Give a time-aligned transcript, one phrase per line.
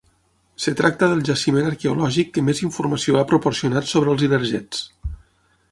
[0.61, 4.81] Es tracta del jaciment arqueològic que més informació ha proporcionat sobre els ilergets.